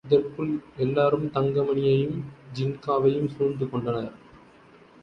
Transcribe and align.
இதற்குள் 0.05 0.63
எல்லாரும் 0.77 1.27
தங்கமணியையும், 1.27 2.17
ஜின்காவையும் 2.53 3.29
சூழ்ந்து 3.29 3.69
கொண்டனர். 3.69 4.11